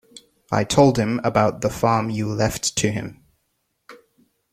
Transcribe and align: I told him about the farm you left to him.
I 0.51 0.63
told 0.63 0.97
him 0.97 1.21
about 1.23 1.61
the 1.61 1.69
farm 1.69 2.09
you 2.09 2.27
left 2.33 2.75
to 2.77 2.91
him. 2.91 3.23